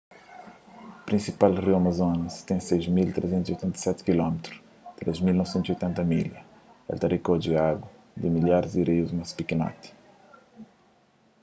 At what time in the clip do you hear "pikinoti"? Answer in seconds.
9.37-9.89